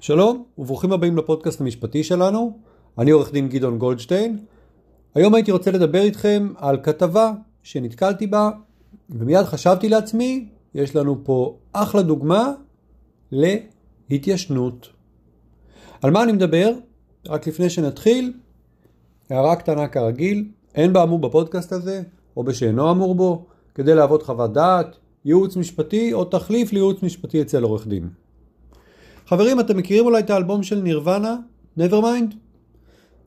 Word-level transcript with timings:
שלום 0.00 0.44
וברוכים 0.58 0.92
הבאים 0.92 1.16
לפודקאסט 1.16 1.60
המשפטי 1.60 2.04
שלנו, 2.04 2.58
אני 2.98 3.10
עורך 3.10 3.32
דין 3.32 3.48
גדעון 3.48 3.78
גולדשטיין. 3.78 4.38
היום 5.14 5.34
הייתי 5.34 5.52
רוצה 5.52 5.70
לדבר 5.70 6.00
איתכם 6.00 6.52
על 6.56 6.78
כתבה 6.82 7.32
שנתקלתי 7.62 8.26
בה 8.26 8.50
ומיד 9.10 9.44
חשבתי 9.44 9.88
לעצמי, 9.88 10.48
יש 10.74 10.96
לנו 10.96 11.24
פה 11.24 11.56
אחלה 11.72 12.02
דוגמה 12.02 12.52
להתיישנות. 14.10 14.88
על 16.02 16.10
מה 16.10 16.22
אני 16.22 16.32
מדבר? 16.32 16.72
רק 17.26 17.46
לפני 17.46 17.70
שנתחיל, 17.70 18.32
הערה 19.30 19.56
קטנה 19.56 19.88
כרגיל, 19.88 20.48
אין 20.74 20.92
באמור 20.92 21.18
בפודקאסט 21.18 21.72
הזה 21.72 22.02
או 22.36 22.44
בשאינו 22.44 22.90
אמור 22.90 23.14
בו 23.14 23.46
כדי 23.74 23.94
להוות 23.94 24.22
חוות 24.22 24.52
דעת, 24.52 24.96
ייעוץ 25.24 25.56
משפטי 25.56 26.12
או 26.12 26.24
תחליף 26.24 26.72
לייעוץ 26.72 27.02
משפטי 27.02 27.42
אצל 27.42 27.62
עורך 27.62 27.86
דין. 27.86 28.08
חברים, 29.30 29.60
אתם 29.60 29.76
מכירים 29.76 30.06
אולי 30.06 30.20
את 30.20 30.30
האלבום 30.30 30.62
של 30.62 30.80
נירוונה? 30.80 31.36
Nevermind? 31.78 32.34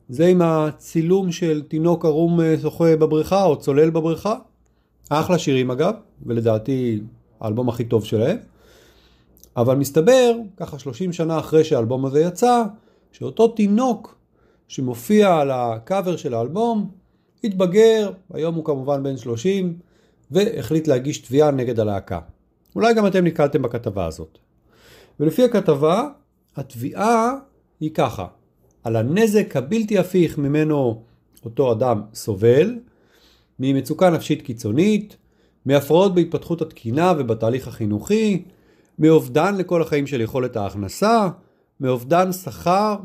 זה 0.08 0.26
עם 0.26 0.42
הצילום 0.42 1.32
של 1.32 1.62
תינוק 1.68 2.04
ערום 2.04 2.40
אה, 2.40 2.54
שוחה 2.62 2.96
בבריכה 2.96 3.44
או 3.44 3.58
צולל 3.58 3.90
בבריכה. 3.90 4.34
אחלה 5.08 5.38
שירים 5.38 5.70
אגב, 5.70 5.94
ולדעתי 6.26 7.00
האלבום 7.40 7.68
הכי 7.68 7.84
טוב 7.84 8.04
שלהם. 8.04 8.36
אבל 9.56 9.76
מסתבר, 9.76 10.32
ככה 10.56 10.78
30 10.78 11.12
שנה 11.12 11.38
אחרי 11.38 11.64
שהאלבום 11.64 12.06
הזה 12.06 12.20
יצא, 12.20 12.62
שאותו 13.12 13.48
תינוק 13.48 14.16
שמופיע 14.68 15.36
על 15.36 15.50
הקאבר 15.50 16.16
של 16.16 16.34
האלבום, 16.34 16.90
התבגר, 17.44 18.10
היום 18.32 18.54
הוא 18.54 18.64
כמובן 18.64 19.02
בן 19.02 19.16
30, 19.16 19.76
והחליט 20.30 20.88
להגיש 20.88 21.18
תביעה 21.18 21.50
נגד 21.50 21.80
הלהקה. 21.80 22.20
אולי 22.76 22.94
גם 22.94 23.06
אתם 23.06 23.26
נתקלתם 23.26 23.62
בכתבה 23.62 24.06
הזאת. 24.06 24.43
ולפי 25.20 25.44
הכתבה, 25.44 26.08
התביעה 26.56 27.34
היא 27.80 27.90
ככה, 27.94 28.26
על 28.84 28.96
הנזק 28.96 29.56
הבלתי 29.56 29.98
הפיך 29.98 30.38
ממנו 30.38 31.02
אותו 31.44 31.72
אדם 31.72 32.02
סובל, 32.14 32.78
ממצוקה 33.58 34.10
נפשית 34.10 34.42
קיצונית, 34.42 35.16
מהפרעות 35.66 36.14
בהתפתחות 36.14 36.62
התקינה 36.62 37.12
ובתהליך 37.18 37.68
החינוכי, 37.68 38.44
מאובדן 38.98 39.56
לכל 39.56 39.82
החיים 39.82 40.06
של 40.06 40.20
יכולת 40.20 40.56
ההכנסה, 40.56 41.28
מאובדן 41.80 42.32
שכר, 42.32 42.96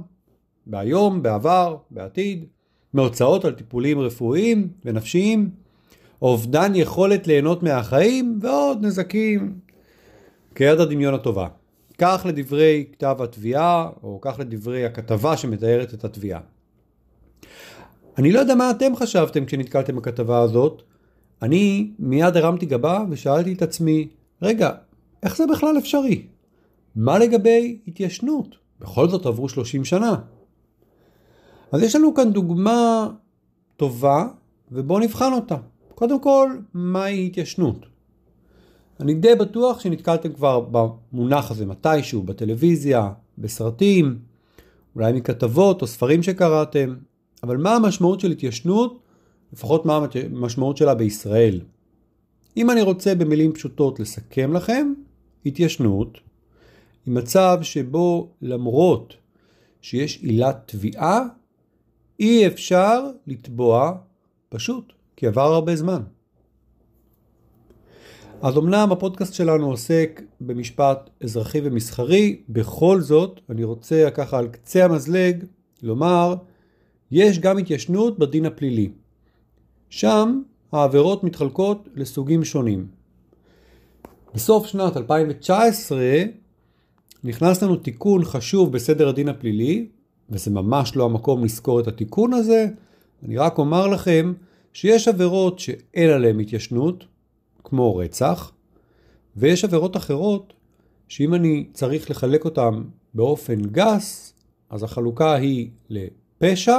בהיום, 0.66 1.22
בעבר, 1.22 1.78
בעתיד, 1.92 2.46
מהוצאות 2.94 3.46
על 3.46 3.54
טיפולים 3.54 4.00
רפואיים 4.00 4.68
ונפשיים, 4.86 5.50
אובדן 6.22 6.72
יכולת 6.76 7.28
ליהנות 7.28 7.64
מהחיים 7.64 8.40
ועוד 8.42 8.86
נזקים 8.86 9.60
כיד 10.56 10.80
הדמיון 10.80 11.14
הטובה. 11.14 11.48
כך 12.00 12.26
לדברי 12.26 12.86
כתב 12.92 13.18
התביעה, 13.20 13.90
או 14.04 14.20
כך 14.22 14.40
לדברי 14.40 14.86
הכתבה 14.86 15.38
שמתארת 15.38 15.94
את 15.94 16.04
התביעה. 16.04 16.40
אני 18.18 18.32
לא 18.32 18.40
יודע 18.40 18.56
מה 18.56 18.72
אתם 18.72 18.96
חשבתם 18.96 19.46
כשנתקלתם 19.46 19.96
בכתבה 19.96 20.40
הזאת. 20.40 20.82
אני 21.42 21.92
מיד 22.00 22.38
הרמתי 22.38 22.66
גבה 22.66 23.04
ושאלתי 23.10 23.54
את 23.54 23.62
עצמי, 23.62 24.08
רגע, 24.42 24.72
איך 25.24 25.38
זה 25.38 25.44
בכלל 25.48 25.78
אפשרי? 25.78 26.26
מה 26.96 27.20
לגבי 27.20 27.80
התיישנות? 27.88 28.56
בכל 28.80 29.10
זאת 29.10 29.26
עברו 29.26 29.50
30 29.50 29.86
שנה. 29.86 30.16
אז 31.72 31.84
יש 31.84 31.96
לנו 31.96 32.14
כאן 32.14 32.34
דוגמה 32.34 33.10
טובה, 33.78 34.28
ובואו 34.72 35.00
נבחן 35.00 35.34
אותה. 35.34 35.58
קודם 35.96 36.20
כל, 36.20 36.58
מהי 36.74 37.28
התיישנות? 37.28 37.86
אני 39.00 39.14
די 39.14 39.36
בטוח 39.36 39.80
שנתקלתם 39.80 40.34
כבר 40.34 40.60
במונח 40.60 41.52
הזה 41.52 41.66
מתישהו, 41.66 42.24
בטלוויזיה, 42.24 43.12
בסרטים, 43.38 44.20
אולי 44.96 45.14
מכתבות 45.14 45.82
או 45.82 45.88
ספרים 45.88 46.24
שקראתם, 46.24 46.96
אבל 47.44 47.58
מה 47.58 47.76
המשמעות 47.76 48.20
של 48.20 48.32
התיישנות, 48.32 49.00
לפחות 49.54 49.86
מה 49.86 50.06
המשמעות 50.32 50.78
שלה 50.78 50.96
בישראל. 50.96 51.62
אם 52.58 52.70
אני 52.70 52.82
רוצה 52.82 53.16
במילים 53.16 53.54
פשוטות 53.54 54.00
לסכם 54.00 54.54
לכם, 54.54 54.94
התיישנות 55.46 56.18
היא 57.06 57.14
מצב 57.14 57.60
שבו 57.62 58.30
למרות 58.42 59.14
שיש 59.82 60.18
עילת 60.22 60.58
תביעה, 60.66 61.24
אי 62.20 62.48
אפשר 62.48 63.04
לתבוע 63.28 63.98
פשוט, 64.50 64.94
כי 65.16 65.28
עבר 65.28 65.54
הרבה 65.54 65.76
זמן. 65.76 66.02
אז 68.42 68.58
אמנם 68.58 68.92
הפודקאסט 68.92 69.34
שלנו 69.34 69.70
עוסק 69.70 70.22
במשפט 70.42 71.10
אזרחי 71.24 71.62
ומסחרי, 71.64 72.42
בכל 72.50 73.02
זאת 73.02 73.40
אני 73.50 73.64
רוצה 73.64 74.10
ככה 74.14 74.38
על 74.38 74.48
קצה 74.48 74.86
המזלג 74.86 75.44
לומר, 75.84 76.36
יש 77.12 77.40
גם 77.40 77.58
התיישנות 77.58 78.20
בדין 78.20 78.46
הפלילי. 78.46 78.90
שם 79.90 80.42
העבירות 80.72 81.24
מתחלקות 81.24 81.90
לסוגים 81.96 82.44
שונים. 82.44 82.88
בסוף 84.34 84.66
שנת 84.68 84.98
2019 84.98 86.00
נכנס 87.24 87.64
לנו 87.64 87.76
תיקון 87.76 88.26
חשוב 88.26 88.72
בסדר 88.72 89.10
הדין 89.10 89.30
הפלילי, 89.30 89.88
וזה 90.30 90.52
ממש 90.52 90.96
לא 90.96 91.06
המקום 91.06 91.44
לזכור 91.44 91.80
את 91.80 91.88
התיקון 91.88 92.34
הזה, 92.34 92.68
אני 93.24 93.38
רק 93.38 93.58
אומר 93.58 93.88
לכם 93.88 94.34
שיש 94.74 95.08
עבירות 95.08 95.60
שאין 95.60 96.10
עליהן 96.10 96.40
התיישנות, 96.40 97.06
כמו 97.70 97.96
רצח, 97.96 98.52
ויש 99.36 99.64
עבירות 99.64 99.98
אחרות 99.98 100.54
שאם 101.08 101.34
אני 101.34 101.68
צריך 101.74 102.12
לחלק 102.12 102.46
אותן 102.46 102.84
באופן 103.14 103.62
גס, 103.62 104.34
אז 104.70 104.84
החלוקה 104.84 105.34
היא 105.34 105.70
לפשע, 105.90 106.78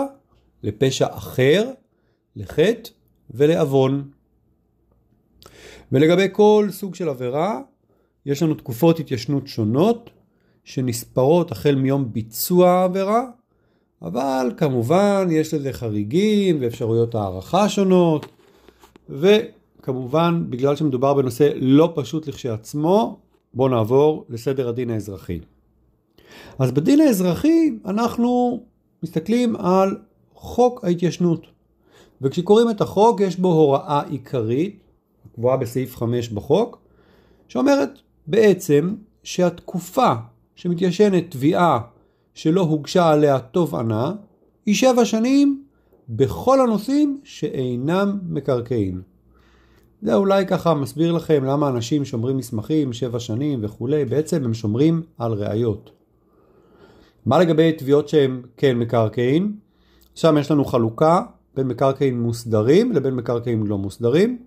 לפשע 0.62 1.06
אחר, 1.10 1.70
לחטא 2.36 2.90
ולעוון. 3.30 4.10
ולגבי 5.92 6.28
כל 6.32 6.68
סוג 6.70 6.94
של 6.94 7.08
עבירה, 7.08 7.60
יש 8.26 8.42
לנו 8.42 8.54
תקופות 8.54 9.00
התיישנות 9.00 9.46
שונות 9.46 10.10
שנספרות 10.64 11.52
החל 11.52 11.74
מיום 11.74 12.12
ביצוע 12.12 12.70
העבירה, 12.70 13.24
אבל 14.02 14.52
כמובן 14.56 15.28
יש 15.30 15.54
לזה 15.54 15.72
חריגים 15.72 16.58
ואפשרויות 16.60 17.14
הערכה 17.14 17.68
שונות, 17.68 18.26
ו... 19.08 19.36
כמובן, 19.82 20.44
בגלל 20.48 20.76
שמדובר 20.76 21.14
בנושא 21.14 21.50
לא 21.56 21.92
פשוט 21.96 22.28
לכשעצמו, 22.28 23.20
בואו 23.54 23.68
נעבור 23.68 24.24
לסדר 24.28 24.68
הדין 24.68 24.90
האזרחי. 24.90 25.40
אז 26.58 26.72
בדין 26.72 27.00
האזרחי 27.00 27.70
אנחנו 27.84 28.60
מסתכלים 29.02 29.56
על 29.56 29.96
חוק 30.34 30.84
ההתיישנות. 30.84 31.46
וכשקוראים 32.22 32.70
את 32.70 32.80
החוק 32.80 33.20
יש 33.20 33.36
בו 33.36 33.52
הוראה 33.52 34.02
עיקרית, 34.02 34.80
קבועה 35.34 35.56
בסעיף 35.56 35.96
5 35.96 36.28
בחוק, 36.28 36.78
שאומרת 37.48 37.98
בעצם 38.26 38.94
שהתקופה 39.22 40.12
שמתיישנת 40.54 41.30
תביעה 41.30 41.80
שלא 42.34 42.60
הוגשה 42.60 43.10
עליה 43.10 43.38
תובענה, 43.38 44.12
היא 44.66 44.74
שבע 44.74 45.04
שנים 45.04 45.64
בכל 46.08 46.60
הנושאים 46.60 47.20
שאינם 47.24 48.18
מקרקעין. 48.28 49.00
זה 50.02 50.14
אולי 50.14 50.46
ככה 50.46 50.74
מסביר 50.74 51.12
לכם 51.12 51.44
למה 51.44 51.68
אנשים 51.68 52.04
שומרים 52.04 52.36
מסמכים 52.36 52.92
שבע 52.92 53.18
שנים 53.18 53.58
וכולי, 53.62 54.04
בעצם 54.04 54.44
הם 54.44 54.54
שומרים 54.54 55.02
על 55.18 55.32
ראיות. 55.32 55.90
מה 57.26 57.38
לגבי 57.38 57.72
תביעות 57.72 58.08
שהם 58.08 58.42
כן 58.56 58.78
מקרקעין? 58.78 59.52
שם 60.14 60.36
יש 60.40 60.50
לנו 60.50 60.64
חלוקה 60.64 61.22
בין 61.56 61.68
מקרקעין 61.68 62.20
מוסדרים 62.20 62.92
לבין 62.92 63.14
מקרקעין 63.14 63.66
לא 63.66 63.78
מוסדרים, 63.78 64.38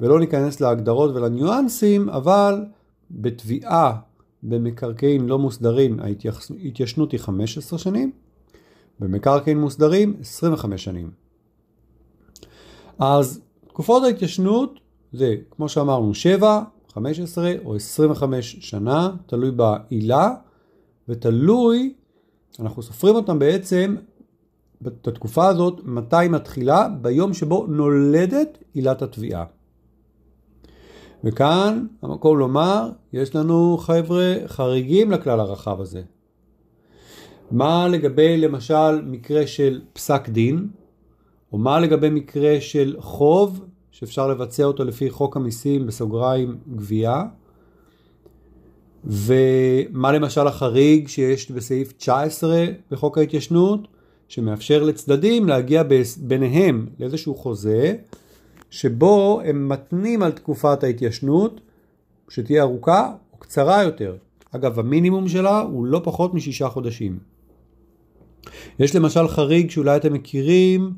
ולא 0.00 0.20
ניכנס 0.20 0.60
להגדרות 0.60 1.14
ולניואנסים, 1.14 2.08
אבל 2.08 2.64
בתביעה 3.10 3.96
במקרקעין 4.42 5.26
לא 5.26 5.38
מוסדרים 5.38 6.00
ההתיישנות 6.00 7.12
היא 7.12 7.20
15 7.20 7.78
שנים, 7.78 8.12
במקרקעין 9.00 9.60
מוסדרים 9.60 10.16
25 10.20 10.84
שנים. 10.84 11.10
אז 12.98 13.40
תקופות 13.76 14.02
ההתיישנות 14.02 14.80
זה, 15.12 15.34
כמו 15.50 15.68
שאמרנו, 15.68 16.14
7, 16.14 16.62
15 16.94 17.52
או 17.64 17.76
25 17.76 18.56
שנה, 18.60 19.10
תלוי 19.26 19.50
בעילה, 19.50 20.34
ותלוי, 21.08 21.94
אנחנו 22.60 22.82
סופרים 22.82 23.14
אותם 23.14 23.38
בעצם, 23.38 23.96
בתקופה 24.82 25.48
הזאת, 25.48 25.80
מתי 25.84 26.28
מתחילה? 26.30 26.88
ביום 26.88 27.34
שבו 27.34 27.66
נולדת 27.66 28.58
עילת 28.74 29.02
התביעה. 29.02 29.44
וכאן 31.24 31.86
המקום 32.02 32.38
לומר, 32.38 32.90
יש 33.12 33.34
לנו 33.34 33.78
חבר'ה 33.78 34.34
חריגים 34.46 35.10
לכלל 35.10 35.40
הרחב 35.40 35.80
הזה. 35.80 36.02
מה 37.50 37.88
לגבי 37.88 38.36
למשל 38.36 39.02
מקרה 39.02 39.46
של 39.46 39.80
פסק 39.92 40.28
דין, 40.28 40.68
או 41.52 41.58
מה 41.58 41.80
לגבי 41.80 42.10
מקרה 42.10 42.60
של 42.60 42.96
חוב 42.98 43.64
שאפשר 43.90 44.28
לבצע 44.28 44.64
אותו 44.64 44.84
לפי 44.84 45.10
חוק 45.10 45.36
המיסים 45.36 45.86
בסוגריים 45.86 46.58
גבייה. 46.76 47.24
ומה 49.04 50.12
למשל 50.12 50.46
החריג 50.46 51.08
שיש 51.08 51.50
בסעיף 51.50 51.92
19 51.92 52.64
בחוק 52.90 53.18
ההתיישנות, 53.18 53.88
שמאפשר 54.28 54.82
לצדדים 54.82 55.48
להגיע 55.48 55.82
ביניהם 56.20 56.86
לאיזשהו 56.98 57.34
חוזה, 57.34 57.96
שבו 58.70 59.40
הם 59.44 59.68
מתנים 59.68 60.22
על 60.22 60.32
תקופת 60.32 60.84
ההתיישנות, 60.84 61.60
שתהיה 62.28 62.62
ארוכה 62.62 63.12
או 63.32 63.38
קצרה 63.38 63.82
יותר. 63.82 64.16
אגב, 64.50 64.78
המינימום 64.78 65.28
שלה 65.28 65.60
הוא 65.60 65.86
לא 65.86 66.00
פחות 66.04 66.34
משישה 66.34 66.68
חודשים. 66.68 67.18
יש 68.78 68.96
למשל 68.96 69.28
חריג 69.28 69.70
שאולי 69.70 69.96
אתם 69.96 70.12
מכירים 70.12 70.92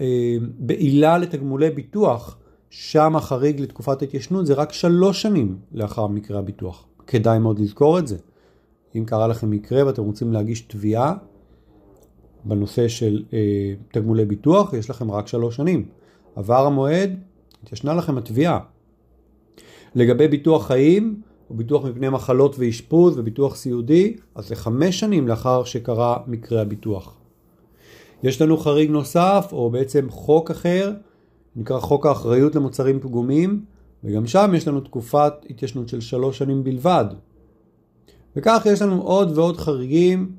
אה, 0.00 0.36
בעילה 0.58 1.18
לתגמולי 1.18 1.70
ביטוח, 1.70 2.36
שם 2.70 3.16
החריג 3.16 3.60
לתקופת 3.60 4.02
ההתיישנות 4.02 4.46
זה 4.46 4.54
רק 4.54 4.72
שלוש 4.72 5.22
שנים 5.22 5.58
לאחר 5.72 6.06
מקרה 6.06 6.38
הביטוח. 6.38 6.86
כדאי 7.06 7.38
מאוד 7.38 7.58
לזכור 7.58 7.98
את 7.98 8.06
זה. 8.06 8.16
אם 8.96 9.04
קרה 9.04 9.28
לכם 9.28 9.50
מקרה 9.50 9.86
ואתם 9.86 10.02
רוצים 10.02 10.32
להגיש 10.32 10.60
תביעה 10.60 11.14
בנושא 12.44 12.88
של 12.88 13.22
אה, 13.32 13.74
תגמולי 13.92 14.24
ביטוח, 14.24 14.72
יש 14.72 14.90
לכם 14.90 15.10
רק 15.10 15.26
שלוש 15.26 15.56
שנים. 15.56 15.88
עבר 16.36 16.66
המועד, 16.66 17.10
התיישנה 17.62 17.94
לכם 17.94 18.18
התביעה. 18.18 18.58
לגבי 19.94 20.28
ביטוח 20.28 20.66
חיים, 20.66 21.20
או 21.50 21.54
ביטוח 21.54 21.84
מפני 21.84 22.08
מחלות 22.08 22.56
ואשפוז 22.58 23.18
וביטוח 23.18 23.56
סיעודי, 23.56 24.16
אז 24.34 24.48
זה 24.48 24.56
חמש 24.56 25.00
שנים 25.00 25.28
לאחר 25.28 25.64
שקרה 25.64 26.16
מקרה 26.26 26.60
הביטוח. 26.62 27.19
יש 28.22 28.42
לנו 28.42 28.56
חריג 28.56 28.90
נוסף, 28.90 29.48
או 29.52 29.70
בעצם 29.70 30.10
חוק 30.10 30.50
אחר, 30.50 30.92
נקרא 31.56 31.80
חוק 31.80 32.06
האחריות 32.06 32.54
למוצרים 32.54 33.00
פגומים, 33.00 33.64
וגם 34.04 34.26
שם 34.26 34.52
יש 34.54 34.68
לנו 34.68 34.80
תקופת 34.80 35.32
התיישנות 35.50 35.88
של 35.88 36.00
שלוש 36.00 36.38
שנים 36.38 36.64
בלבד. 36.64 37.04
וכך 38.36 38.66
יש 38.72 38.82
לנו 38.82 39.02
עוד 39.02 39.38
ועוד 39.38 39.56
חריגים, 39.56 40.32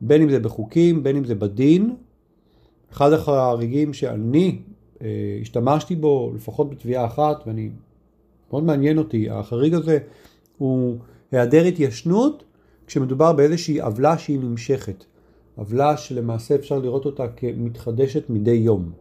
בין 0.00 0.22
אם 0.22 0.30
זה 0.30 0.38
בחוקים, 0.38 1.02
בין 1.02 1.16
אם 1.16 1.24
זה 1.24 1.34
בדין. 1.34 1.94
אחד 2.92 3.12
החריגים 3.12 3.92
שאני 3.92 4.58
אה, 5.02 5.38
השתמשתי 5.40 5.96
בו, 5.96 6.32
לפחות 6.34 6.70
בתביעה 6.70 7.06
אחת, 7.06 7.42
ואני, 7.46 7.70
מאוד 8.50 8.64
מעניין 8.64 8.98
אותי, 8.98 9.30
החריג 9.30 9.74
הזה 9.74 9.98
הוא 10.58 10.96
היעדר 11.32 11.64
התיישנות 11.64 12.44
כשמדובר 12.86 13.32
באיזושהי 13.32 13.80
עוולה 13.80 14.18
שהיא 14.18 14.40
נמשכת. 14.40 15.04
עוולה 15.56 15.96
שלמעשה 15.96 16.54
אפשר 16.54 16.78
לראות 16.78 17.04
אותה 17.06 17.28
כמתחדשת 17.28 18.30
מדי 18.30 18.50
יום. 18.50 18.92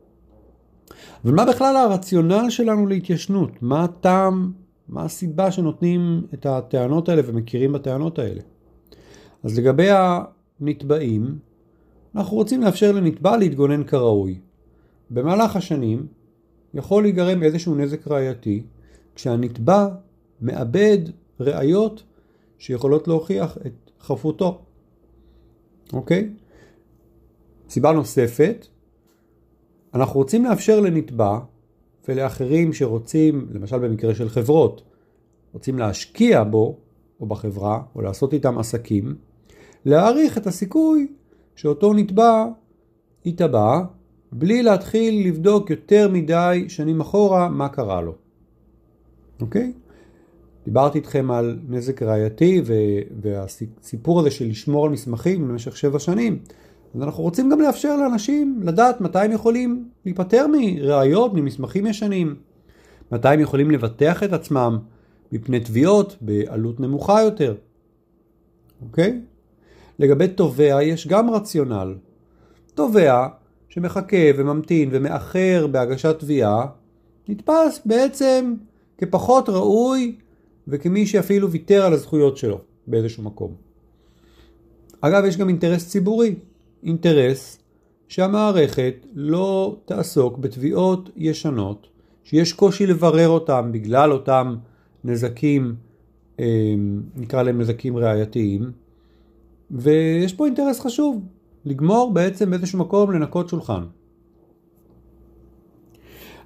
אבל 1.25 1.33
מה 1.33 1.45
בכלל 1.45 1.75
הרציונל 1.75 2.49
שלנו 2.49 2.87
להתיישנות? 2.87 3.51
מה 3.61 3.83
הטעם, 3.83 4.51
מה 4.89 5.03
הסיבה 5.03 5.51
שנותנים 5.51 6.21
את 6.33 6.45
הטענות 6.45 7.09
האלה 7.09 7.21
ומכירים 7.25 7.73
בטענות 7.73 8.19
האלה? 8.19 8.41
אז 9.43 9.59
לגבי 9.59 9.87
הנתבעים, 9.91 11.39
אנחנו 12.15 12.37
רוצים 12.37 12.61
לאפשר 12.61 12.91
לנתבע 12.91 13.37
להתגונן 13.37 13.83
כראוי. 13.83 14.39
במהלך 15.09 15.55
השנים 15.55 16.07
יכול 16.73 17.03
להיגרם 17.03 17.43
איזשהו 17.43 17.75
נזק 17.75 18.07
ראייתי 18.07 18.63
כשהנתבע 19.15 19.87
מאבד 20.41 20.97
ראיות 21.39 22.03
שיכולות 22.57 23.07
להוכיח 23.07 23.57
את 23.57 23.91
חפותו. 24.01 24.61
אוקיי? 25.93 26.29
סיבה 27.71 27.91
נוספת, 27.91 28.67
אנחנו 29.93 30.19
רוצים 30.19 30.45
לאפשר 30.45 30.79
לנתבע 30.79 31.39
ולאחרים 32.07 32.73
שרוצים, 32.73 33.47
למשל 33.53 33.79
במקרה 33.79 34.15
של 34.15 34.29
חברות, 34.29 34.81
רוצים 35.53 35.79
להשקיע 35.79 36.43
בו 36.43 36.77
או 37.19 37.25
בחברה 37.25 37.81
או 37.95 38.01
לעשות 38.01 38.33
איתם 38.33 38.57
עסקים, 38.57 39.15
להעריך 39.85 40.37
את 40.37 40.47
הסיכוי 40.47 41.07
שאותו 41.55 41.93
נתבע 41.93 42.45
יתבע 43.25 43.81
בלי 44.31 44.63
להתחיל 44.63 45.27
לבדוק 45.27 45.69
יותר 45.69 46.09
מדי 46.13 46.65
שנים 46.67 47.01
אחורה 47.01 47.49
מה 47.49 47.69
קרה 47.69 48.01
לו. 48.01 48.15
אוקיי? 49.41 49.73
דיברתי 50.65 50.97
איתכם 50.97 51.31
על 51.31 51.59
נזק 51.67 52.01
ראייתי 52.03 52.61
והסיפור 53.21 54.19
הזה 54.19 54.31
של 54.31 54.47
לשמור 54.47 54.85
על 54.85 54.91
מסמכים 54.91 55.47
במשך 55.47 55.77
שבע 55.77 55.99
שנים. 55.99 56.39
אז 56.95 57.01
אנחנו 57.01 57.23
רוצים 57.23 57.49
גם 57.49 57.61
לאפשר 57.61 57.97
לאנשים 57.97 58.59
לדעת 58.63 59.01
מתי 59.01 59.19
הם 59.19 59.31
יכולים 59.31 59.89
להיפטר 60.05 60.45
מראיות, 60.51 61.33
ממסמכים 61.33 61.85
ישנים, 61.87 62.35
מתי 63.11 63.27
הם 63.27 63.39
יכולים 63.39 63.71
לבטח 63.71 64.23
את 64.23 64.33
עצמם 64.33 64.79
מפני 65.31 65.59
תביעות 65.59 66.17
בעלות 66.21 66.79
נמוכה 66.79 67.21
יותר. 67.21 67.55
אוקיי? 68.81 69.21
לגבי 69.99 70.27
תובע 70.27 70.83
יש 70.83 71.07
גם 71.07 71.29
רציונל. 71.29 71.95
תובע 72.73 73.27
שמחכה 73.69 74.17
וממתין 74.37 74.89
ומאחר 74.91 75.67
בהגשת 75.71 76.19
תביעה, 76.19 76.65
נתפס 77.27 77.81
בעצם 77.85 78.53
כפחות 78.97 79.49
ראוי 79.49 80.15
וכמי 80.67 81.05
שאפילו 81.05 81.51
ויתר 81.51 81.85
על 81.85 81.93
הזכויות 81.93 82.37
שלו 82.37 82.59
באיזשהו 82.87 83.23
מקום. 83.23 83.53
אגב, 85.01 85.25
יש 85.25 85.37
גם 85.37 85.47
אינטרס 85.47 85.89
ציבורי. 85.89 86.35
אינטרס 86.83 87.59
שהמערכת 88.07 89.05
לא 89.13 89.77
תעסוק 89.85 90.37
בתביעות 90.37 91.09
ישנות, 91.15 91.87
שיש 92.23 92.53
קושי 92.53 92.87
לברר 92.87 93.29
אותם 93.29 93.69
בגלל 93.71 94.11
אותם 94.11 94.55
נזקים, 95.03 95.75
אה, 96.39 96.73
נקרא 97.15 97.43
להם 97.43 97.61
נזקים 97.61 97.97
ראייתיים, 97.97 98.71
ויש 99.71 100.33
פה 100.33 100.45
אינטרס 100.45 100.79
חשוב, 100.79 101.25
לגמור 101.65 102.13
בעצם 102.13 102.49
באיזשהו 102.49 102.79
מקום 102.79 103.11
לנקות 103.11 103.49
שולחן. 103.49 103.83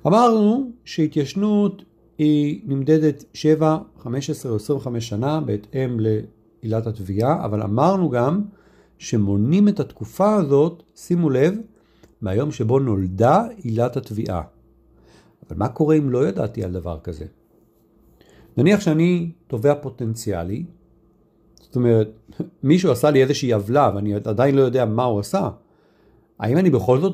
אמרנו 0.08 0.72
שהתיישנות 0.86 1.84
היא 2.18 2.62
נמדדת 2.66 3.24
7, 3.34 3.78
15 3.98 4.52
או 4.52 4.56
25 4.56 5.10
שנה 5.10 5.42
בהתאם 5.42 5.98
לעילת 6.00 6.88
התביעה, 6.88 7.46
אבל 7.46 7.62
אמרנו 7.62 8.10
גם 8.10 8.42
שמונים 8.98 9.68
את 9.68 9.80
התקופה 9.80 10.36
הזאת, 10.36 10.84
שימו 10.96 11.30
לב, 11.30 11.58
מהיום 12.22 12.52
שבו 12.52 12.80
נולדה 12.80 13.44
עילת 13.64 13.98
התביעה. 13.98 14.42
אבל 15.48 15.58
מה 15.58 15.68
קורה 15.68 15.96
אם 15.96 16.10
לא 16.10 16.28
ידעתי 16.28 16.64
על 16.64 16.72
דבר 16.72 17.00
כזה? 17.00 17.26
נניח 18.58 18.80
שאני 18.80 19.32
תובע 19.48 19.76
פוטנציאלי, 19.82 20.66
זאת 21.62 21.76
אומרת, 21.76 22.10
מישהו 22.64 22.92
עשה 22.92 23.12
לי 23.12 23.24
איזושהי 23.24 23.54
עוולה 23.54 23.92
ואני 23.96 24.14
עדיין 24.14 24.56
לא 24.56 24.62
יודע 24.62 24.86
מה 24.86 25.04
הוא 25.04 25.20
עשה, 25.20 25.50
האם 26.40 26.58
אני 26.58 26.70
בכל 26.70 27.00
זאת 27.00 27.14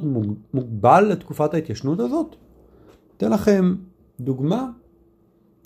מוגבל 0.54 1.08
לתקופת 1.12 1.54
ההתיישנות 1.54 2.00
הזאת? 2.00 2.36
אתן 3.18 3.32
לכם 3.32 3.76
דוגמה, 4.20 4.70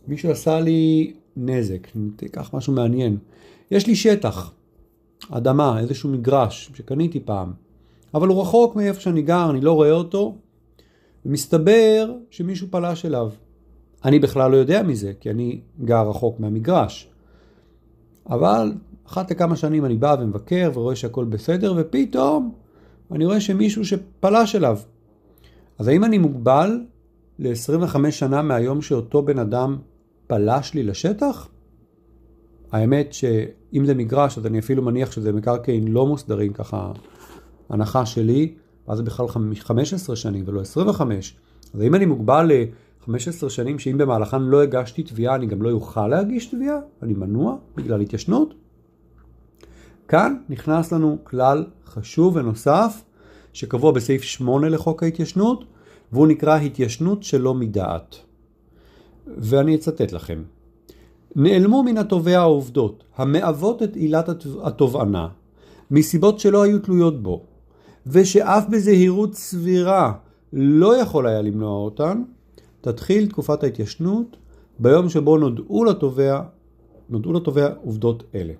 מישהו 0.07 0.31
עשה 0.31 0.59
לי 0.59 1.13
נזק, 1.37 1.87
תיקח 2.15 2.53
משהו 2.53 2.73
מעניין. 2.73 3.17
יש 3.71 3.87
לי 3.87 3.95
שטח, 3.95 4.53
אדמה, 5.31 5.79
איזשהו 5.79 6.09
מגרש 6.09 6.71
שקניתי 6.73 7.19
פעם, 7.19 7.53
אבל 8.13 8.27
הוא 8.27 8.41
רחוק 8.41 8.75
מאיפה 8.75 9.01
שאני 9.01 9.21
גר, 9.21 9.49
אני 9.49 9.61
לא 9.61 9.71
רואה 9.71 9.91
אותו, 9.91 10.35
ומסתבר 11.25 12.13
שמישהו 12.29 12.67
פלש 12.71 13.05
אליו. 13.05 13.29
אני 14.05 14.19
בכלל 14.19 14.51
לא 14.51 14.57
יודע 14.57 14.83
מזה, 14.83 15.13
כי 15.19 15.29
אני 15.29 15.59
גר 15.83 16.09
רחוק 16.09 16.39
מהמגרש. 16.39 17.09
אבל 18.29 18.73
אחת 19.07 19.31
לכמה 19.31 19.55
שנים 19.55 19.85
אני 19.85 19.95
בא 19.95 20.15
ומבקר 20.19 20.71
ורואה 20.73 20.95
שהכל 20.95 21.25
בסדר, 21.25 21.73
ופתאום 21.77 22.53
אני 23.11 23.25
רואה 23.25 23.41
שמישהו 23.41 23.85
שפלש 23.85 24.55
אליו. 24.55 24.79
אז 25.79 25.87
האם 25.87 26.03
אני 26.03 26.17
מוגבל 26.17 26.81
ל-25 27.39 28.11
שנה 28.11 28.41
מהיום 28.41 28.81
שאותו 28.81 29.21
בן 29.21 29.39
אדם 29.39 29.77
פלש 30.27 30.73
לי 30.73 30.83
לשטח? 30.83 31.47
האמת 32.75 33.13
שאם 33.13 33.85
זה 33.85 33.93
מגרש, 33.93 34.37
אז 34.37 34.45
אני 34.45 34.59
אפילו 34.59 34.83
מניח 34.83 35.11
שזה 35.11 35.33
מקרקעין 35.33 35.87
לא 35.87 36.07
מוסדרים, 36.07 36.53
ככה 36.53 36.91
הנחה 37.69 38.05
שלי, 38.05 38.53
ואז 38.87 38.97
זה 38.97 39.03
בכלל 39.03 39.25
15 39.27 40.15
שנים 40.15 40.43
ולא 40.47 40.61
25. 40.61 41.35
אז 41.73 41.81
אם 41.81 41.95
אני 41.95 42.05
מוגבל 42.05 42.51
ל-15 42.53 43.49
שנים 43.49 43.79
שאם 43.79 43.97
במהלכן 43.97 44.41
לא 44.41 44.61
הגשתי 44.61 45.03
תביעה, 45.03 45.35
אני 45.35 45.45
גם 45.45 45.61
לא 45.61 45.71
אוכל 45.71 46.07
להגיש 46.07 46.45
תביעה, 46.45 46.77
אני 47.01 47.13
מנוע 47.13 47.55
בגלל 47.75 48.01
התיישנות? 48.01 48.53
כאן 50.07 50.35
נכנס 50.49 50.93
לנו 50.93 51.17
כלל 51.23 51.65
חשוב 51.85 52.35
ונוסף, 52.35 53.03
שקבוע 53.53 53.91
בסעיף 53.91 54.21
8 54.21 54.69
לחוק 54.69 55.03
ההתיישנות, 55.03 55.65
והוא 56.11 56.27
נקרא 56.27 56.57
התיישנות 56.57 57.23
שלא 57.23 57.53
מדעת. 57.53 58.15
ואני 59.27 59.75
אצטט 59.75 60.11
לכם. 60.11 60.43
נעלמו 61.35 61.83
מן 61.83 61.97
התובע 61.97 62.39
העובדות 62.39 63.03
המהוות 63.15 63.83
את 63.83 63.95
עילת 63.95 64.29
התובענה 64.63 65.27
מסיבות 65.91 66.39
שלא 66.39 66.63
היו 66.63 66.79
תלויות 66.79 67.23
בו 67.23 67.43
ושאף 68.07 68.65
בזהירות 68.69 69.33
סבירה 69.33 70.13
לא 70.53 70.97
יכול 70.97 71.27
היה 71.27 71.41
למנוע 71.41 71.77
אותן, 71.77 72.23
תתחיל 72.81 73.29
תקופת 73.29 73.63
ההתיישנות 73.63 74.37
ביום 74.79 75.09
שבו 75.09 75.37
נודעו 75.37 75.85
לתובע 75.85 76.41
נודעו 77.09 77.33
לתובע 77.33 77.69
עובדות 77.83 78.23
אלה. 78.35 78.53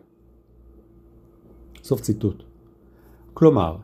סוף 1.83 2.01
ציטוט. 2.01 2.43
כלומר, 3.33 3.75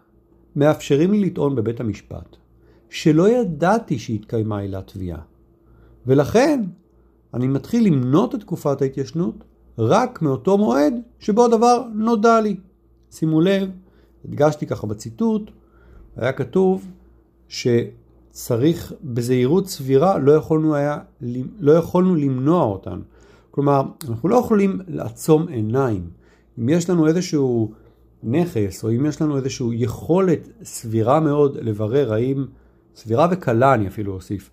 מאפשרים 0.55 1.11
לי 1.11 1.25
לטעון 1.25 1.55
בבית 1.55 1.79
המשפט 1.79 2.35
שלא 2.89 3.29
ידעתי 3.29 3.99
שהתקיימה 3.99 4.59
עילת 4.59 4.87
תביעה, 4.87 5.21
ולכן 6.07 6.63
אני 7.33 7.47
מתחיל 7.47 7.85
למנות 7.85 8.35
את 8.35 8.39
תקופת 8.39 8.81
ההתיישנות 8.81 9.43
רק 9.77 10.21
מאותו 10.21 10.57
מועד 10.57 10.93
שבו 11.19 11.45
הדבר 11.45 11.83
נודע 11.93 12.41
לי. 12.41 12.55
שימו 13.11 13.41
לב, 13.41 13.69
הדגשתי 14.25 14.65
ככה 14.65 14.87
בציטוט, 14.87 15.51
היה 16.15 16.31
כתוב 16.31 16.87
שצריך 17.47 18.93
בזהירות 19.03 19.67
סבירה, 19.67 20.17
לא 20.17 20.31
יכולנו, 20.31 20.75
היה, 20.75 20.99
לא 21.59 21.71
יכולנו 21.71 22.15
למנוע 22.15 22.63
אותן. 22.63 22.99
כלומר, 23.51 23.81
אנחנו 24.09 24.29
לא 24.29 24.35
יכולים 24.35 24.79
לעצום 24.87 25.47
עיניים. 25.47 26.09
אם 26.59 26.69
יש 26.69 26.89
לנו 26.89 27.07
איזשהו 27.07 27.71
נכס, 28.23 28.83
או 28.83 28.91
אם 28.91 29.05
יש 29.05 29.21
לנו 29.21 29.37
איזושהי 29.37 29.67
יכולת 29.71 30.49
סבירה 30.63 31.19
מאוד 31.19 31.57
לברר 31.61 32.13
האם, 32.13 32.45
סבירה 32.95 33.27
וקלה 33.31 33.73
אני 33.73 33.87
אפילו 33.87 34.13
אוסיף, 34.13 34.49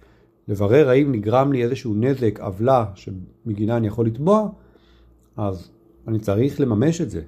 לברר 0.48 0.88
האם 0.88 1.12
נגרם 1.12 1.52
לי 1.52 1.64
איזשהו 1.64 1.94
נזק, 1.94 2.40
עוולה, 2.40 2.84
שמגינה 2.94 3.76
אני 3.76 3.86
יכול 3.86 4.06
לתבוע, 4.06 4.48
אז 5.36 5.70
אני 6.08 6.18
צריך 6.18 6.60
לממש 6.60 7.00
את 7.00 7.10
זה. 7.10 7.22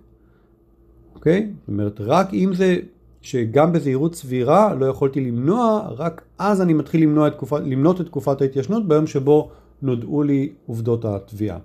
אוקיי? 1.15 1.51
זאת 1.61 1.69
אומרת, 1.69 2.01
רק 2.01 2.35
אם 2.35 2.51
זה 2.55 2.77
שגם 3.23 3.73
בזהירות 3.73 4.15
סבירה 4.15 4.75
לא 4.75 4.87
יכולתי 4.87 5.21
למנוע, 5.21 5.89
רק 5.97 6.23
אז 6.39 6.63
אני 6.63 6.73
מתחיל 6.73 7.03
למנוע 7.03 7.29
את 7.29 7.33
תקופת, 7.33 7.61
למנות 7.61 8.01
את 8.01 8.07
תקופת 8.07 8.41
ההתיישנות 8.41 8.89
ביום 8.89 9.07
שבו 9.07 9.51
נודעו 9.83 10.23
לי 10.23 10.53
עובדות 10.67 11.05
התביעה, 11.05 11.59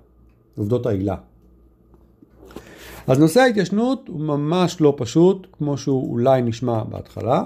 עובדות 0.58 0.86
העילה. 0.86 1.16
אז 3.08 3.20
נושא 3.20 3.40
ההתיישנות 3.40 4.08
הוא 4.08 4.20
ממש 4.22 4.82
לא 4.82 4.94
פשוט, 4.98 5.48
כמו 5.52 5.78
שהוא 5.78 6.12
אולי 6.12 6.42
נשמע 6.42 6.84
בהתחלה. 6.84 7.44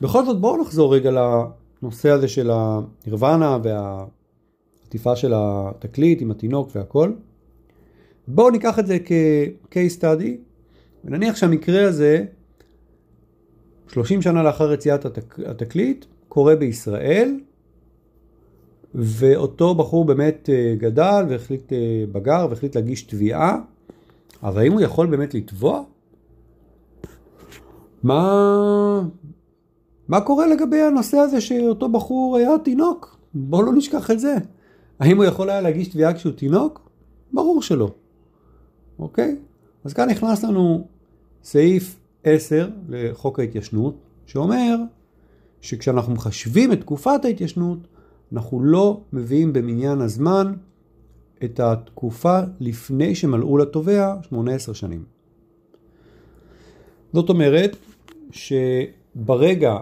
בכל 0.00 0.24
זאת 0.24 0.40
בואו 0.40 0.60
נחזור 0.62 0.94
רגע 0.94 1.10
לנושא 1.82 2.10
הזה 2.10 2.28
של 2.28 2.50
הנירוונה 2.52 3.58
והעטיפה 3.62 5.16
של 5.16 5.32
התקליט 5.36 6.22
עם 6.22 6.30
התינוק 6.30 6.70
והכל. 6.74 7.12
בואו 8.28 8.50
ניקח 8.50 8.78
את 8.78 8.86
זה 8.86 8.98
כ-case 9.04 10.00
study, 10.00 10.30
ונניח 11.04 11.36
שהמקרה 11.36 11.88
הזה, 11.88 12.24
30 13.88 14.22
שנה 14.22 14.42
לאחר 14.42 14.72
יציאת 14.72 15.04
התק... 15.04 15.38
התקליט, 15.46 16.04
קורה 16.28 16.56
בישראל, 16.56 17.40
ואותו 18.94 19.74
בחור 19.74 20.04
באמת 20.04 20.50
אה, 20.52 20.74
גדל 20.78 21.24
והחליט 21.28 21.72
אה, 21.72 22.04
בגר 22.12 22.46
והחליט 22.50 22.76
להגיש 22.76 23.02
תביעה, 23.02 23.60
אז 24.42 24.56
האם 24.56 24.72
הוא 24.72 24.80
יכול 24.80 25.06
באמת 25.06 25.34
לתבוע? 25.34 25.82
מה... 28.02 29.02
מה 30.10 30.20
קורה 30.20 30.46
לגבי 30.46 30.82
הנושא 30.82 31.16
הזה 31.16 31.40
שאותו 31.40 31.88
בחור 31.88 32.36
היה 32.36 32.58
תינוק? 32.64 33.16
בואו 33.34 33.62
לא 33.62 33.72
נשכח 33.72 34.10
את 34.10 34.20
זה. 34.20 34.36
האם 35.00 35.16
הוא 35.16 35.24
יכול 35.24 35.50
היה 35.50 35.60
להגיש 35.60 35.88
תביעה 35.88 36.14
כשהוא 36.14 36.32
תינוק? 36.32 36.90
ברור 37.32 37.62
שלא. 37.62 37.90
אוקיי? 38.98 39.36
אז 39.84 39.92
כאן 39.92 40.10
נכנס 40.10 40.44
לנו 40.44 40.86
סעיף 41.42 42.00
10 42.24 42.68
לחוק 42.88 43.38
ההתיישנות, 43.38 43.94
שאומר 44.26 44.76
שכשאנחנו 45.60 46.12
מחשבים 46.12 46.72
את 46.72 46.80
תקופת 46.80 47.24
ההתיישנות, 47.24 47.78
אנחנו 48.32 48.60
לא 48.60 49.00
מביאים 49.12 49.52
במניין 49.52 50.00
הזמן 50.00 50.54
את 51.44 51.60
התקופה 51.60 52.40
לפני 52.60 53.14
שמלאו 53.14 53.58
לתובע 53.58 54.14
18 54.22 54.74
שנים. 54.74 55.04
זאת 57.12 57.28
אומרת 57.28 57.76
שברגע 58.30 59.76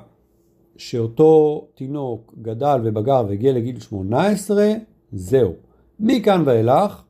שאותו 0.79 1.67
תינוק 1.75 2.35
גדל 2.43 2.81
ובגר 2.85 3.25
והגיע 3.29 3.53
לגיל 3.53 3.81
18, 3.81 4.73
זהו. 5.13 5.53
מכאן 6.01 6.43
ואילך 6.47 7.03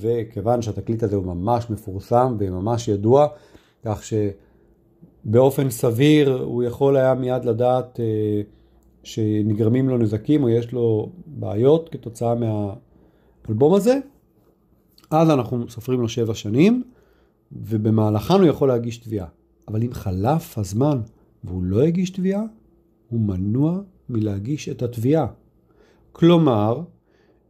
וכיוון 0.00 0.62
שהתקליט 0.62 1.02
הזה 1.02 1.16
הוא 1.16 1.24
ממש 1.24 1.70
מפורסם 1.70 2.36
וממש 2.38 2.88
ידוע, 2.88 3.26
כך 3.84 4.02
שבאופן 5.24 5.70
סביר 5.70 6.42
הוא 6.42 6.62
יכול 6.62 6.96
היה 6.96 7.14
מיד 7.14 7.44
לדעת 7.44 8.00
אה, 8.00 8.40
שנגרמים 9.02 9.88
לו 9.88 9.98
נזקים 9.98 10.42
או 10.42 10.48
יש 10.48 10.72
לו 10.72 11.12
בעיות 11.26 11.88
כתוצאה 11.88 12.34
מהאלבום 12.34 13.74
הזה, 13.74 13.98
אז 15.10 15.30
אנחנו 15.30 15.68
סופרים 15.68 16.00
לו 16.00 16.08
שבע 16.08 16.34
שנים, 16.34 16.82
ובמהלכן 17.52 18.34
הוא 18.34 18.46
יכול 18.46 18.68
להגיש 18.68 18.98
תביעה. 18.98 19.26
אבל 19.68 19.82
אם 19.82 19.92
חלף 19.92 20.58
הזמן 20.58 21.00
והוא 21.44 21.62
לא 21.62 21.82
הגיש 21.82 22.10
תביעה, 22.10 22.42
הוא 23.10 23.20
מנוע 23.20 23.80
מלהגיש 24.08 24.68
את 24.68 24.82
התביעה. 24.82 25.26
כלומר, 26.12 26.80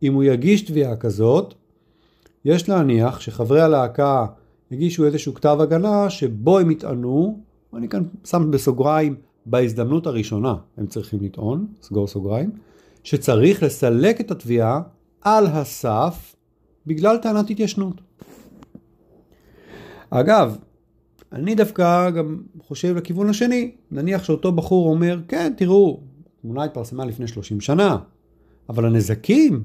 אם 0.02 0.14
הוא 0.14 0.22
יגיש 0.22 0.62
תביעה 0.62 0.96
כזאת, 0.96 1.54
יש 2.44 2.68
להניח 2.68 3.20
שחברי 3.20 3.60
הלהקה 3.60 4.26
הגישו 4.70 5.06
איזשהו 5.06 5.34
כתב 5.34 5.58
הגנה 5.60 6.10
שבו 6.10 6.58
הם 6.58 6.70
יטענו, 6.70 7.40
אני 7.74 7.88
כאן 7.88 8.02
שם 8.24 8.50
בסוגריים, 8.50 9.16
בהזדמנות 9.46 10.06
הראשונה 10.06 10.54
הם 10.76 10.86
צריכים 10.86 11.20
לטעון, 11.22 11.66
סגור 11.82 12.06
סוגריים, 12.06 12.50
שצריך 13.04 13.62
לסלק 13.62 14.20
את 14.20 14.30
התביעה 14.30 14.82
על 15.20 15.46
הסף 15.46 16.36
בגלל 16.86 17.16
טענת 17.16 17.50
התיישנות. 17.50 18.00
אגב, 20.10 20.58
דווקא 21.32 22.10
גם 22.10 22.42
חושב 22.62 22.96
לכיוון 22.96 23.28
השני, 23.28 23.70
נניח 23.90 24.24
שאותו 24.24 24.52
בחור 24.52 24.90
אומר, 24.90 25.20
כן, 25.28 25.52
תראו, 25.56 26.00
תמונה 26.42 26.64
התפרסמה 26.64 27.04
לפני 27.04 27.28
30 27.28 27.60
שנה, 27.60 27.96
אבל 28.68 28.84
הנזקים 28.84 29.62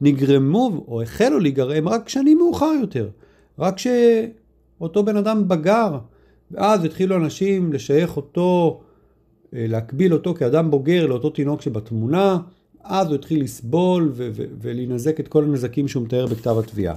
נגרמו 0.00 0.84
או 0.88 1.02
החלו 1.02 1.38
להיגרם 1.38 1.88
רק 1.88 2.08
שנים 2.08 2.38
מאוחר 2.38 2.72
יותר. 2.80 3.08
רק 3.58 3.76
שאותו 3.78 5.02
בן 5.02 5.16
אדם 5.16 5.48
בגר, 5.48 5.98
ואז 6.50 6.84
התחילו 6.84 7.16
אנשים 7.16 7.72
לשייך 7.72 8.16
אותו, 8.16 8.80
אה, 9.54 9.64
להקביל 9.68 10.12
אותו 10.12 10.34
כאדם 10.34 10.70
בוגר 10.70 11.06
לאותו 11.06 11.30
תינוק 11.30 11.62
שבתמונה, 11.62 12.38
אז 12.84 13.06
הוא 13.06 13.14
התחיל 13.14 13.42
לסבול 13.42 14.10
ו- 14.12 14.30
ולהינזק 14.60 15.20
את 15.20 15.28
כל 15.28 15.44
הנזקים 15.44 15.88
שהוא 15.88 16.02
מתאר 16.02 16.26
בכתב 16.26 16.58
התביעה. 16.58 16.94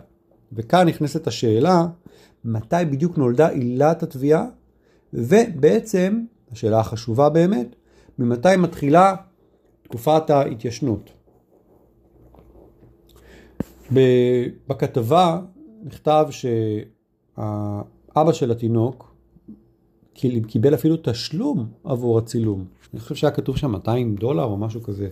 וכאן 0.54 0.88
נכנסת 0.88 1.28
השאלה, 1.28 1.86
מתי 2.46 2.76
בדיוק 2.92 3.18
נולדה 3.18 3.50
עילת 3.50 4.04
התביעה, 4.04 4.46
ובעצם, 5.14 6.24
השאלה 6.52 6.80
החשובה 6.80 7.30
באמת, 7.30 7.76
ממתי 8.20 8.56
מתחילה 8.58 9.16
תקופת 9.84 10.30
ההתיישנות. 10.30 11.10
בכתבה 14.68 15.42
נכתב 15.84 16.28
שהאבא 16.30 18.32
של 18.32 18.52
התינוק 18.52 19.16
קיבל 20.48 20.74
אפילו 20.74 20.96
תשלום 21.04 21.68
עבור 21.84 22.18
הצילום. 22.18 22.66
אני 22.94 23.00
חושב 23.00 23.16
שהיה 23.16 23.32
כתוב 23.32 23.58
שם 23.58 23.72
200 23.72 24.16
דולר 24.16 24.44
או 24.44 24.58
משהו 24.58 24.84
כזה. 24.84 25.10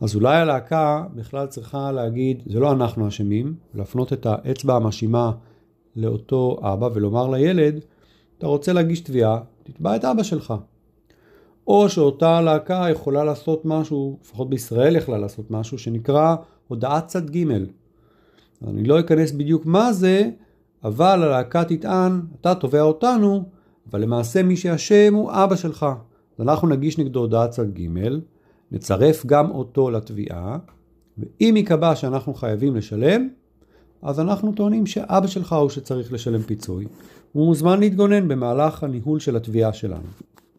אז 0.00 0.14
אולי 0.14 0.36
הלהקה 0.36 1.04
בכלל 1.14 1.46
צריכה 1.46 1.92
להגיד, 1.92 2.42
זה 2.46 2.60
לא 2.60 2.72
אנחנו 2.72 3.08
אשמים, 3.08 3.54
להפנות 3.74 4.12
את 4.12 4.26
האצבע 4.26 4.76
המאשימה 4.76 5.32
לאותו 5.98 6.56
אבא 6.62 6.88
ולומר 6.94 7.28
לילד, 7.28 7.80
אתה 8.38 8.46
רוצה 8.46 8.72
להגיש 8.72 9.00
תביעה, 9.00 9.40
תתבע 9.62 9.96
את 9.96 10.04
אבא 10.04 10.22
שלך. 10.22 10.54
או 11.66 11.88
שאותה 11.88 12.40
להקה 12.40 12.86
יכולה 12.90 13.24
לעשות 13.24 13.64
משהו, 13.64 14.18
לפחות 14.22 14.50
בישראל 14.50 14.96
יכלה 14.96 15.18
לעשות 15.18 15.50
משהו, 15.50 15.78
שנקרא 15.78 16.36
הודעת 16.68 17.06
צד 17.06 17.30
ג'. 17.30 17.46
אני 18.68 18.84
לא 18.84 19.00
אכנס 19.00 19.32
בדיוק 19.32 19.66
מה 19.66 19.92
זה, 19.92 20.30
אבל 20.84 21.22
הלהקה 21.22 21.64
תטען, 21.64 22.20
אתה 22.40 22.54
תובע 22.54 22.80
אותנו, 22.80 23.44
אבל 23.90 24.00
למעשה 24.00 24.42
מי 24.42 24.56
שאשם 24.56 25.14
הוא 25.14 25.30
אבא 25.32 25.56
שלך. 25.56 25.86
אז 26.38 26.42
אנחנו 26.42 26.68
נגיש 26.68 26.98
נגדו 26.98 27.20
הודעת 27.20 27.50
צד 27.50 27.78
ג', 27.78 27.88
נצרף 28.72 29.26
גם 29.26 29.50
אותו 29.50 29.90
לתביעה, 29.90 30.58
ואם 31.18 31.54
ייקבע 31.56 31.96
שאנחנו 31.96 32.34
חייבים 32.34 32.76
לשלם, 32.76 33.28
אז 34.02 34.20
אנחנו 34.20 34.52
טוענים 34.52 34.86
שאבא 34.86 35.26
שלך 35.26 35.52
הוא 35.52 35.70
שצריך 35.70 36.12
לשלם 36.12 36.42
פיצוי. 36.42 36.86
הוא 37.32 37.46
מוזמן 37.46 37.80
להתגונן 37.80 38.28
במהלך 38.28 38.84
הניהול 38.84 39.20
של 39.20 39.36
התביעה 39.36 39.72
שלנו. 39.72 40.06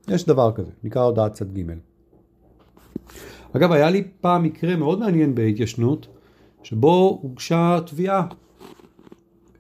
יש 0.08 0.26
דבר 0.26 0.52
כזה, 0.52 0.72
נקרא 0.84 1.02
הודעת 1.02 1.34
צד 1.34 1.58
ג'. 1.58 1.64
אגב, 3.54 3.72
היה 3.72 3.90
לי 3.90 4.04
פעם 4.22 4.44
מקרה 4.44 4.76
מאוד 4.76 5.00
מעניין 5.00 5.36
בהתיישנות, 5.36 6.08
שבו 6.64 7.20
הוגשה 7.22 7.80
תביעה 7.86 8.28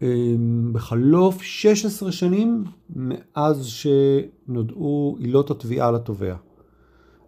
אמ, 0.02 0.70
בחלוף 0.74 1.42
16 1.42 2.12
שנים 2.12 2.64
מאז 2.96 3.66
שנודעו 3.66 5.18
עילות 5.20 5.52
התביעה 5.52 5.92
לתובע. 5.92 6.36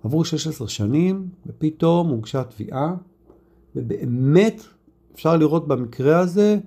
עברו 0.04 0.26
16 0.26 0.68
שנים 0.68 1.28
ופתאום 1.46 2.10
הוגשה 2.10 2.44
תביעה 2.44 2.96
ובאמת 3.76 4.62
אפשר 5.16 5.38
לראות 5.38 5.68
במקרה 5.68 6.20
הזה 6.20 6.58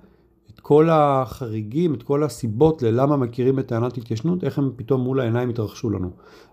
את 0.53 0.59
כל 0.59 0.89
החריגים, 0.89 1.93
את 1.93 2.03
כל 2.03 2.23
הסיבות 2.23 2.81
ללמה 2.81 3.17
מכירים 3.17 3.59
את 3.59 3.67
טענת 3.67 3.97
התיישנות, 3.97 4.43
איך 4.43 4.57
הם 4.57 4.71
פתאום 4.75 5.01
מול 5.01 5.19
העיניים 5.19 5.49
התרחשו 5.49 5.89
לנו. 5.89 6.09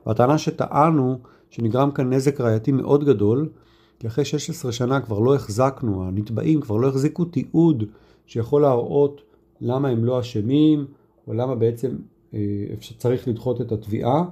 והטענה 0.06 0.38
שטענו 0.38 1.18
שנגרם 1.50 1.90
כאן 1.90 2.12
נזק 2.12 2.40
ראייתי 2.40 2.72
מאוד 2.72 3.04
גדול, 3.04 3.49
כי 3.99 4.06
אחרי 4.06 4.25
16 4.25 4.72
שנה 4.72 5.00
כבר 5.00 5.18
לא 5.18 5.34
החזקנו, 5.34 6.04
הנתבעים 6.04 6.61
כבר 6.61 6.76
לא 6.76 6.88
החזיקו 6.88 7.25
תיעוד 7.25 7.84
שיכול 8.26 8.62
להראות 8.62 9.20
למה 9.61 9.88
הם 9.88 10.04
לא 10.04 10.20
אשמים, 10.20 10.87
או 11.28 11.34
למה 11.34 11.54
בעצם 11.54 11.96
אה, 12.34 12.40
צריך 12.99 13.28
לדחות 13.28 13.61
את 13.61 13.72
התביעה, 13.72 14.25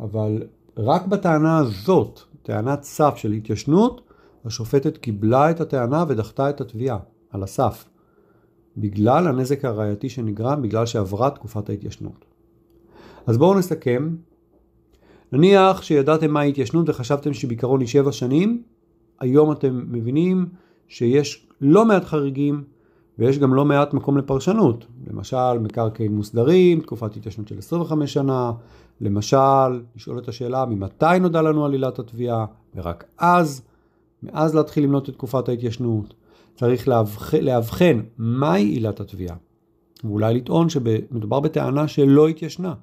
אבל 0.00 0.42
רק 0.76 1.06
בטענה 1.06 1.58
הזאת, 1.58 2.20
טענת 2.42 2.82
סף 2.82 3.14
של 3.16 3.32
התיישנות, 3.32 4.00
השופטת 4.46 4.96
קיבלה 4.96 5.50
את 5.50 5.60
הטענה 5.60 6.04
ודחתה 6.08 6.50
את 6.50 6.60
התביעה 6.60 6.98
על 7.30 7.42
הסף, 7.42 7.84
בגלל 8.76 9.26
הנזק 9.26 9.64
הראייתי 9.64 10.08
שנגרם, 10.08 10.62
בגלל 10.62 10.86
שעברה 10.86 11.30
תקופת 11.30 11.70
ההתיישנות. 11.70 12.24
אז 13.26 13.38
בואו 13.38 13.58
נסכם. 13.58 14.16
נניח 15.32 15.82
שידעתם 15.82 16.30
מה 16.30 16.40
התיישנות 16.40 16.88
וחשבתם 16.88 17.32
שבעיקרון 17.32 17.80
היא 17.80 17.88
שבע 17.88 18.12
שנים, 18.12 18.62
היום 19.20 19.52
אתם 19.52 19.84
מבינים 19.88 20.46
שיש 20.88 21.48
לא 21.60 21.84
מעט 21.84 22.04
חריגים 22.04 22.64
ויש 23.18 23.38
גם 23.38 23.54
לא 23.54 23.64
מעט 23.64 23.94
מקום 23.94 24.18
לפרשנות. 24.18 24.86
למשל, 25.06 25.58
מקרקעין 25.60 26.16
מוסדרים, 26.16 26.80
תקופת 26.80 27.16
התיישנות 27.16 27.48
של 27.48 27.58
25 27.58 28.12
שנה, 28.12 28.52
למשל, 29.00 29.82
לשאול 29.96 30.18
את 30.18 30.28
השאלה 30.28 30.66
ממתי 30.66 31.18
נודע 31.20 31.42
לנו 31.42 31.64
עלילת 31.64 31.98
התביעה, 31.98 32.46
ורק 32.74 33.04
אז, 33.18 33.62
מאז 34.22 34.54
להתחיל 34.54 34.84
למנות 34.84 35.08
את 35.08 35.14
תקופת 35.14 35.48
ההתיישנות. 35.48 36.14
צריך 36.54 36.88
לאבחן 37.40 38.00
מהי 38.18 38.64
עילת 38.64 39.00
התביעה, 39.00 39.36
ואולי 40.04 40.34
לטעון 40.34 40.68
שמדובר 40.68 41.40
בטענה 41.40 41.88
שלא 41.88 42.28
התיישנה. 42.28 42.74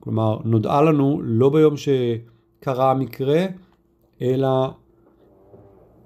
כלומר, 0.00 0.38
נודעה 0.44 0.82
לנו 0.82 1.20
לא 1.24 1.50
ביום 1.50 1.74
שקרה 1.76 2.90
המקרה, 2.90 3.46
אלא 4.22 4.70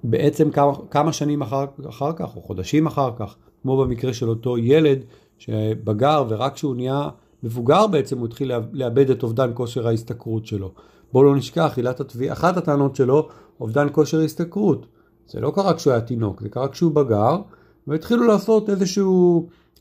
בעצם 0.05 0.51
כמה, 0.51 0.73
כמה 0.91 1.13
שנים 1.13 1.43
אחר, 1.43 1.65
אחר 1.89 2.13
כך, 2.13 2.37
או 2.37 2.43
חודשים 2.43 2.87
אחר 2.87 3.11
כך, 3.19 3.37
כמו 3.63 3.77
במקרה 3.77 4.13
של 4.13 4.29
אותו 4.29 4.59
ילד 4.59 4.99
שבגר, 5.39 6.25
ורק 6.29 6.55
כשהוא 6.55 6.77
נהיה 6.77 7.09
מבוגר 7.43 7.87
בעצם 7.87 8.19
הוא 8.19 8.27
התחיל 8.27 8.53
לאבד 8.73 9.11
את 9.11 9.23
אובדן 9.23 9.51
כושר 9.55 9.89
ההשתכרות 9.89 10.47
שלו. 10.47 10.73
בואו 11.13 11.25
לא 11.25 11.37
נשכח, 11.37 11.73
עילת 11.77 12.01
התביעה, 12.01 12.33
אחת 12.33 12.57
הטענות 12.57 12.97
שלו, 12.97 13.29
אובדן 13.61 13.87
כושר 13.93 14.21
השתכרות. 14.21 14.87
זה 15.27 15.41
לא 15.41 15.53
קרה 15.55 15.75
כשהוא 15.75 15.93
היה 15.93 16.01
תינוק, 16.01 16.43
זה 16.43 16.49
קרה 16.49 16.69
כשהוא 16.69 16.93
בגר, 16.93 17.37
והתחילו 17.87 18.27
לעשות 18.27 18.71
איזושהי 18.71 19.05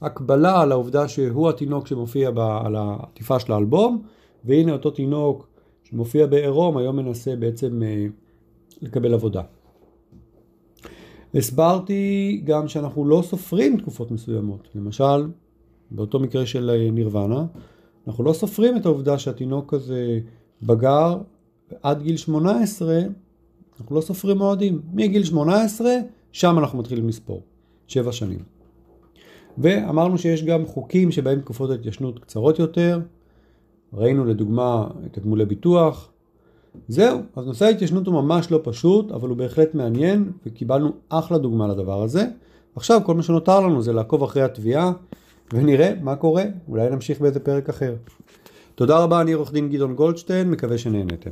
הקבלה 0.01 0.61
על 0.61 0.71
העובדה 0.71 1.07
שהוא 1.07 1.49
התינוק 1.49 1.87
שמופיע 1.87 2.31
ב, 2.31 2.39
על 2.39 2.75
העטיפה 2.75 3.39
של 3.39 3.53
האלבום, 3.53 4.01
והנה 4.45 4.71
אותו 4.71 4.91
תינוק 4.91 5.47
שמופיע 5.83 6.25
בעירום 6.25 6.77
היום 6.77 6.95
מנסה 6.95 7.35
בעצם 7.35 7.83
אה, 7.83 8.05
לקבל 8.81 9.13
עבודה. 9.13 9.41
הסברתי 11.35 12.41
גם 12.45 12.67
שאנחנו 12.67 13.05
לא 13.05 13.21
סופרים 13.25 13.77
תקופות 13.77 14.11
מסוימות. 14.11 14.67
למשל, 14.75 15.27
באותו 15.91 16.19
מקרה 16.19 16.45
של 16.45 16.69
אה, 16.69 16.91
נירוונה, 16.91 17.45
אנחנו 18.07 18.23
לא 18.23 18.33
סופרים 18.33 18.77
את 18.77 18.85
העובדה 18.85 19.19
שהתינוק 19.19 19.73
הזה 19.73 20.19
בגר 20.65 21.17
עד 21.83 22.01
גיל 22.01 22.17
18, 22.17 22.99
אנחנו 23.79 23.95
לא 23.95 24.01
סופרים 24.01 24.37
מועדים. 24.37 24.81
מגיל 24.93 25.23
18, 25.23 25.91
שם 26.31 26.59
אנחנו 26.59 26.79
מתחילים 26.79 27.07
לספור. 27.07 27.41
שבע 27.87 28.11
שנים. 28.11 28.39
ואמרנו 29.57 30.17
שיש 30.17 30.43
גם 30.43 30.65
חוקים 30.65 31.11
שבהם 31.11 31.39
תקופות 31.39 31.69
ההתיישנות 31.69 32.19
קצרות 32.19 32.59
יותר. 32.59 32.99
ראינו 33.93 34.25
לדוגמה 34.25 34.87
את 35.05 35.13
תגמולי 35.13 35.45
ביטוח, 35.45 36.11
זהו, 36.87 37.19
אז 37.35 37.45
נושא 37.45 37.65
ההתיישנות 37.65 38.07
הוא 38.07 38.15
ממש 38.15 38.51
לא 38.51 38.59
פשוט, 38.63 39.11
אבל 39.11 39.29
הוא 39.29 39.37
בהחלט 39.37 39.75
מעניין, 39.75 40.31
וקיבלנו 40.45 40.91
אחלה 41.09 41.37
דוגמה 41.37 41.67
לדבר 41.67 42.01
הזה. 42.01 42.25
עכשיו 42.75 43.01
כל 43.05 43.13
מה 43.13 43.23
שנותר 43.23 43.59
לנו 43.59 43.81
זה 43.81 43.93
לעקוב 43.93 44.23
אחרי 44.23 44.41
התביעה, 44.41 44.91
ונראה 45.53 45.93
מה 46.01 46.15
קורה, 46.15 46.43
אולי 46.67 46.89
נמשיך 46.89 47.21
באיזה 47.21 47.39
פרק 47.39 47.69
אחר. 47.69 47.95
תודה 48.75 48.97
רבה, 48.97 49.21
אני 49.21 49.31
עורך 49.31 49.51
דין 49.51 49.69
גדעון 49.69 49.95
גולדשטיין, 49.95 50.51
מקווה 50.51 50.77
שנהנתם. 50.77 51.29